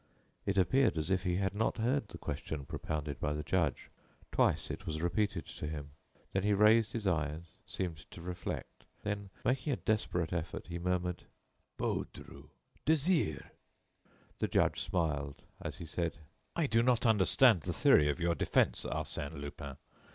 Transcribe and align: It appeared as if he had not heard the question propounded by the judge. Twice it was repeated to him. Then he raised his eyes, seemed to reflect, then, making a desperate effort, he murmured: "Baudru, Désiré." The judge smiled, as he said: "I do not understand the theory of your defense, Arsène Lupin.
It 0.47 0.57
appeared 0.57 0.97
as 0.97 1.11
if 1.11 1.25
he 1.25 1.35
had 1.35 1.53
not 1.53 1.77
heard 1.77 2.07
the 2.07 2.17
question 2.17 2.65
propounded 2.65 3.19
by 3.19 3.33
the 3.33 3.43
judge. 3.43 3.91
Twice 4.31 4.71
it 4.71 4.87
was 4.87 4.99
repeated 4.99 5.45
to 5.45 5.67
him. 5.67 5.91
Then 6.33 6.41
he 6.41 6.53
raised 6.55 6.93
his 6.93 7.05
eyes, 7.05 7.43
seemed 7.67 8.09
to 8.09 8.19
reflect, 8.19 8.85
then, 9.03 9.29
making 9.45 9.73
a 9.73 9.83
desperate 9.85 10.33
effort, 10.33 10.65
he 10.65 10.79
murmured: 10.79 11.25
"Baudru, 11.77 12.49
Désiré." 12.83 13.51
The 14.39 14.47
judge 14.47 14.81
smiled, 14.81 15.43
as 15.61 15.77
he 15.77 15.85
said: 15.85 16.17
"I 16.55 16.65
do 16.65 16.81
not 16.81 17.05
understand 17.05 17.61
the 17.61 17.71
theory 17.71 18.09
of 18.09 18.19
your 18.19 18.33
defense, 18.33 18.83
Arsène 18.85 19.39
Lupin. 19.39 19.77